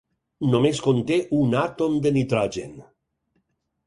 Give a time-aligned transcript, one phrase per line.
[0.53, 2.73] Només conté un àtom de nitrogen.